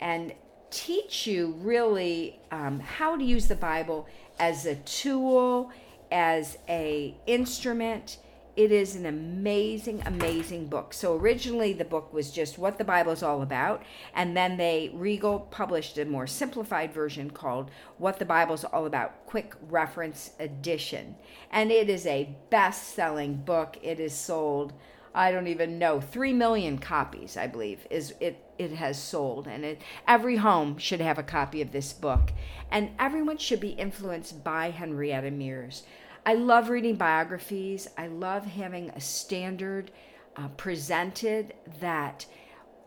and 0.00 0.32
teach 0.70 1.26
you 1.26 1.54
really 1.60 2.38
um, 2.50 2.80
how 2.80 3.16
to 3.16 3.24
use 3.24 3.46
the 3.48 3.56
Bible 3.56 4.06
as 4.38 4.66
a 4.66 4.74
tool, 4.76 5.70
as 6.10 6.58
a 6.68 7.14
instrument, 7.26 8.18
it 8.56 8.72
is 8.72 8.96
an 8.96 9.04
amazing, 9.04 10.02
amazing 10.06 10.66
book. 10.66 10.94
So 10.94 11.14
originally 11.16 11.74
the 11.74 11.84
book 11.84 12.12
was 12.12 12.30
just 12.30 12.58
what 12.58 12.78
the 12.78 12.84
Bible 12.84 13.12
is 13.12 13.22
all 13.22 13.42
about, 13.42 13.82
and 14.14 14.34
then 14.34 14.56
they 14.56 14.90
Regal 14.94 15.40
published 15.40 15.98
a 15.98 16.06
more 16.06 16.26
simplified 16.26 16.92
version 16.92 17.30
called 17.30 17.70
What 17.98 18.18
the 18.18 18.24
Bible 18.24 18.54
is 18.54 18.64
All 18.64 18.86
About 18.86 19.26
Quick 19.26 19.54
Reference 19.68 20.30
Edition. 20.40 21.16
And 21.50 21.70
it 21.70 21.90
is 21.90 22.06
a 22.06 22.34
best-selling 22.48 23.36
book. 23.36 23.76
It 23.82 24.00
is 24.00 24.14
sold 24.14 24.72
I 25.16 25.32
don't 25.32 25.46
even 25.46 25.78
know, 25.78 25.98
3 25.98 26.34
million 26.34 26.76
copies, 26.76 27.38
I 27.38 27.46
believe, 27.46 27.86
is 27.88 28.12
it 28.20 28.42
it 28.58 28.72
has 28.72 29.02
sold 29.02 29.46
and 29.46 29.64
it 29.64 29.80
every 30.06 30.36
home 30.36 30.78
should 30.78 31.00
have 31.00 31.18
a 31.18 31.22
copy 31.22 31.60
of 31.60 31.72
this 31.72 31.92
book 31.92 32.32
and 32.70 32.90
everyone 32.98 33.36
should 33.36 33.60
be 33.60 33.70
influenced 33.70 34.42
by 34.44 34.70
Henrietta 34.70 35.30
Mears. 35.30 35.84
I 36.28 36.34
love 36.34 36.70
reading 36.70 36.96
biographies. 36.96 37.86
I 37.96 38.08
love 38.08 38.44
having 38.46 38.90
a 38.90 39.00
standard 39.00 39.92
uh, 40.34 40.48
presented 40.56 41.54
that 41.78 42.26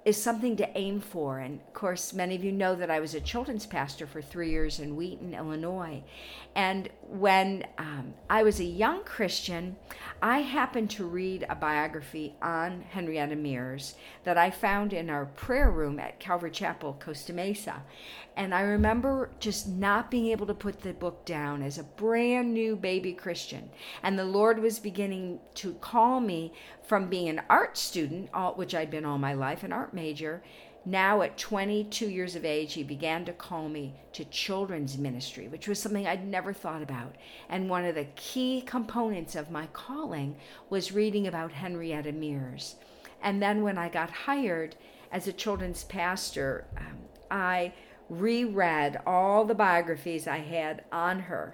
is 0.09 0.21
something 0.21 0.57
to 0.57 0.77
aim 0.77 0.99
for. 0.99 1.37
And 1.37 1.59
of 1.61 1.73
course, 1.73 2.13
many 2.13 2.35
of 2.35 2.43
you 2.43 2.51
know 2.51 2.73
that 2.73 2.89
I 2.89 2.99
was 2.99 3.13
a 3.13 3.21
children's 3.21 3.67
pastor 3.67 4.07
for 4.07 4.23
three 4.23 4.49
years 4.49 4.79
in 4.79 4.95
Wheaton, 4.95 5.35
Illinois. 5.35 6.03
And 6.55 6.89
when 7.07 7.63
um, 7.77 8.15
I 8.27 8.41
was 8.41 8.59
a 8.59 8.65
young 8.65 9.03
Christian, 9.03 9.75
I 10.19 10.39
happened 10.39 10.89
to 10.91 11.05
read 11.05 11.45
a 11.47 11.55
biography 11.55 12.33
on 12.41 12.81
Henrietta 12.89 13.35
Mears 13.35 13.95
that 14.23 14.35
I 14.35 14.49
found 14.49 14.93
in 14.93 15.11
our 15.11 15.27
prayer 15.27 15.69
room 15.69 15.99
at 15.99 16.19
Calvary 16.19 16.51
Chapel, 16.51 16.97
Costa 16.99 17.31
Mesa. 17.31 17.83
And 18.35 18.53
I 18.53 18.61
remember 18.61 19.29
just 19.39 19.67
not 19.67 20.09
being 20.09 20.27
able 20.27 20.47
to 20.47 20.53
put 20.55 20.81
the 20.81 20.93
book 20.93 21.23
down 21.25 21.61
as 21.61 21.77
a 21.77 21.83
brand 21.83 22.51
new 22.51 22.75
baby 22.75 23.13
Christian. 23.13 23.69
And 24.01 24.17
the 24.17 24.25
Lord 24.25 24.59
was 24.59 24.79
beginning 24.79 25.39
to 25.55 25.73
call 25.75 26.19
me 26.19 26.53
from 26.89 27.07
being 27.07 27.29
an 27.29 27.39
art 27.51 27.77
student, 27.77 28.31
which 28.55 28.73
I'd 28.73 28.89
been 28.89 29.05
all 29.05 29.19
my 29.19 29.35
life, 29.35 29.61
an 29.61 29.71
art 29.71 29.93
major. 29.93 30.41
Now, 30.87 31.21
at 31.21 31.37
22 31.37 32.09
years 32.09 32.35
of 32.35 32.43
age, 32.43 32.73
he 32.73 32.81
began 32.81 33.25
to 33.25 33.31
call 33.31 33.69
me 33.69 33.93
to 34.13 34.25
children's 34.25 34.97
ministry, 34.97 35.47
which 35.47 35.67
was 35.67 35.79
something 35.79 36.07
I'd 36.07 36.25
never 36.25 36.51
thought 36.51 36.81
about. 36.81 37.15
And 37.47 37.69
one 37.69 37.85
of 37.85 37.93
the 37.93 38.07
key 38.15 38.63
components 38.65 39.35
of 39.35 39.51
my 39.51 39.67
calling 39.67 40.35
was 40.71 40.91
reading 40.91 41.27
about 41.27 41.51
Henrietta 41.51 42.11
Mears. 42.11 42.77
And 43.21 43.39
then, 43.39 43.61
when 43.61 43.77
I 43.77 43.87
got 43.89 44.09
hired 44.09 44.75
as 45.11 45.27
a 45.27 45.33
children's 45.33 45.83
pastor, 45.83 46.65
um, 46.75 46.97
I 47.29 47.71
reread 48.09 48.99
all 49.05 49.45
the 49.45 49.53
biographies 49.53 50.27
I 50.27 50.39
had 50.39 50.85
on 50.91 51.19
her 51.19 51.53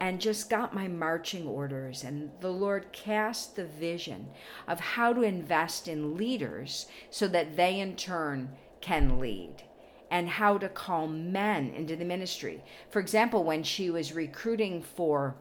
and 0.00 0.20
just 0.20 0.48
got 0.48 0.74
my 0.74 0.88
marching 0.88 1.46
orders. 1.46 2.02
And 2.02 2.30
the 2.40 2.50
Lord 2.50 2.90
cast 2.92 3.54
the 3.54 3.66
vision 3.66 4.28
of 4.66 4.80
how 4.80 5.12
to 5.12 5.22
invest 5.22 5.86
in 5.86 6.16
leaders 6.16 6.86
so 7.10 7.28
that 7.28 7.56
they 7.56 7.78
in 7.78 7.96
turn 7.96 8.50
can 8.80 9.18
lead 9.18 9.62
and 10.10 10.28
how 10.28 10.58
to 10.58 10.68
call 10.68 11.06
men 11.06 11.70
into 11.70 11.94
the 11.94 12.04
ministry. 12.04 12.64
For 12.88 12.98
example, 12.98 13.44
when 13.44 13.62
she 13.62 13.90
was 13.90 14.12
recruiting 14.12 14.82
for 14.82 15.36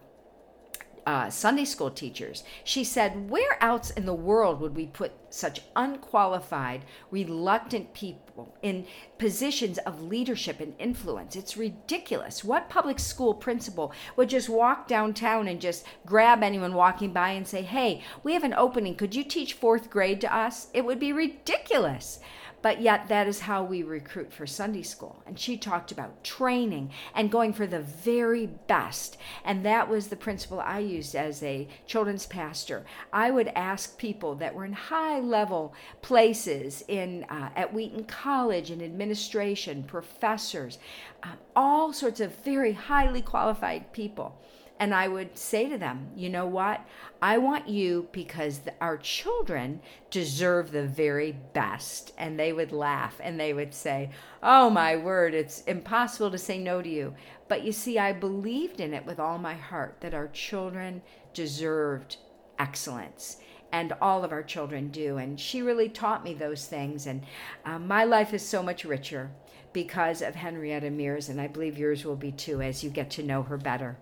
uh, 1.05 1.27
Sunday 1.27 1.65
school 1.65 1.89
teachers. 1.89 2.43
She 2.63 2.83
said, 2.83 3.31
Where 3.31 3.61
else 3.63 3.89
in 3.89 4.05
the 4.05 4.13
world 4.13 4.61
would 4.61 4.75
we 4.75 4.85
put 4.85 5.28
such 5.29 5.61
unqualified, 5.75 6.85
reluctant 7.11 7.93
people 7.93 8.55
in 8.61 8.85
positions 9.17 9.77
of 9.79 10.01
leadership 10.01 10.59
and 10.59 10.73
influence? 10.79 11.35
It's 11.35 11.57
ridiculous. 11.57 12.43
What 12.43 12.69
public 12.69 12.99
school 12.99 13.33
principal 13.33 13.91
would 14.15 14.29
just 14.29 14.49
walk 14.49 14.87
downtown 14.87 15.47
and 15.47 15.61
just 15.61 15.85
grab 16.05 16.43
anyone 16.43 16.73
walking 16.73 17.13
by 17.13 17.31
and 17.31 17.47
say, 17.47 17.61
Hey, 17.61 18.01
we 18.23 18.33
have 18.33 18.43
an 18.43 18.53
opening. 18.53 18.95
Could 18.95 19.15
you 19.15 19.23
teach 19.23 19.53
fourth 19.53 19.89
grade 19.89 20.21
to 20.21 20.35
us? 20.35 20.67
It 20.73 20.85
would 20.85 20.99
be 20.99 21.13
ridiculous. 21.13 22.19
But 22.61 22.81
yet, 22.81 23.07
that 23.07 23.27
is 23.27 23.41
how 23.41 23.63
we 23.63 23.83
recruit 23.83 24.33
for 24.33 24.45
Sunday 24.45 24.81
school. 24.81 25.23
And 25.25 25.39
she 25.39 25.55
talked 25.55 25.91
about 25.91 26.23
training 26.23 26.91
and 27.15 27.31
going 27.31 27.53
for 27.53 27.65
the 27.65 27.79
very 27.79 28.47
best. 28.47 29.17
And 29.45 29.65
that 29.65 29.87
was 29.87 30.07
the 30.07 30.17
principle 30.17 30.59
I 30.59 30.79
used 30.79 31.15
as 31.15 31.41
a 31.41 31.69
children's 31.87 32.25
pastor. 32.25 32.85
I 33.13 33.31
would 33.31 33.47
ask 33.49 33.97
people 33.97 34.35
that 34.35 34.53
were 34.53 34.65
in 34.65 34.73
high 34.73 35.18
level 35.21 35.73
places 36.01 36.83
in 36.87 37.25
uh, 37.29 37.49
at 37.55 37.73
Wheaton 37.73 38.05
College 38.05 38.71
in 38.71 38.81
administration, 38.81 39.83
professors, 39.83 40.79
uh, 41.23 41.33
all 41.55 41.93
sorts 41.93 42.19
of 42.19 42.35
very 42.43 42.73
highly 42.73 43.21
qualified 43.21 43.91
people 43.93 44.39
and 44.79 44.95
I 44.95 45.09
would 45.09 45.37
say 45.37 45.67
to 45.67 45.77
them, 45.77 46.07
you 46.15 46.29
know 46.29 46.47
what? 46.47 46.79
I 47.21 47.37
want 47.37 47.67
you 47.67 48.07
because 48.13 48.61
our 48.79 48.95
children 48.97 49.81
deserve 50.09 50.71
the 50.71 50.87
very 50.87 51.33
best. 51.53 52.13
And 52.17 52.39
they 52.39 52.53
would 52.53 52.71
laugh 52.71 53.19
and 53.21 53.37
they 53.37 53.53
would 53.53 53.73
say, 53.73 54.11
oh 54.41 54.69
my 54.69 54.95
word, 54.95 55.33
it's 55.33 55.63
impossible 55.63 56.31
to 56.31 56.37
say 56.37 56.57
no 56.57 56.81
to 56.81 56.89
you. 56.89 57.13
But 57.49 57.63
you 57.65 57.73
see, 57.73 57.99
I 57.99 58.13
believed 58.13 58.79
in 58.79 58.93
it 58.93 59.05
with 59.05 59.19
all 59.19 59.37
my 59.37 59.55
heart 59.55 59.97
that 59.99 60.13
our 60.13 60.29
children 60.29 61.01
deserved 61.33 62.15
excellence 62.57 63.37
and 63.71 63.93
all 64.01 64.23
of 64.23 64.31
our 64.31 64.43
children 64.43 64.89
do. 64.89 65.17
And 65.17 65.39
she 65.39 65.61
really 65.61 65.89
taught 65.89 66.23
me 66.23 66.33
those 66.33 66.65
things. 66.65 67.05
And 67.05 67.23
uh, 67.65 67.79
my 67.79 68.03
life 68.03 68.33
is 68.33 68.41
so 68.41 68.63
much 68.63 68.85
richer 68.85 69.31
because 69.73 70.21
of 70.21 70.35
Henrietta 70.35 70.89
Mears, 70.89 71.29
and 71.29 71.39
I 71.39 71.47
believe 71.47 71.77
yours 71.77 72.03
will 72.03 72.15
be 72.15 72.31
too 72.31 72.61
as 72.61 72.83
you 72.83 72.89
get 72.89 73.11
to 73.11 73.23
know 73.23 73.43
her 73.43 73.57
better. 73.57 73.97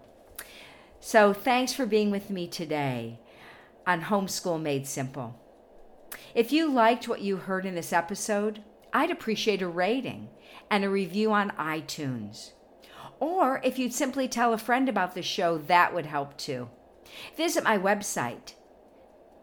So 1.00 1.34
thanks 1.34 1.74
for 1.74 1.86
being 1.86 2.10
with 2.10 2.30
me 2.30 2.48
today 2.48 3.20
on 3.86 4.04
Homeschool 4.04 4.62
Made 4.62 4.88
Simple. 4.88 5.40
If 6.34 6.52
you 6.52 6.72
liked 6.72 7.08
what 7.08 7.22
you 7.22 7.38
heard 7.38 7.66
in 7.66 7.76
this 7.76 7.94
episode, 7.94 8.64
I'd 8.94 9.12
appreciate 9.12 9.62
a 9.62 9.68
rating 9.68 10.30
and 10.70 10.84
a 10.84 10.90
review 10.90 11.32
on 11.32 11.52
iTunes. 11.52 12.52
Or 13.20 13.62
if 13.64 13.80
you'd 13.80 13.94
simply 13.94 14.28
tell 14.28 14.54
a 14.54 14.58
friend 14.58 14.88
about 14.88 15.16
the 15.16 15.22
show, 15.22 15.58
that 15.58 15.94
would 15.94 16.06
help 16.06 16.38
too. 16.38 16.70
Visit 17.36 17.64
my 17.64 17.78
website, 17.78 18.54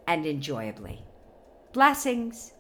and 0.07 0.27
enjoyably. 0.27 1.05
Blessings. 1.73 2.53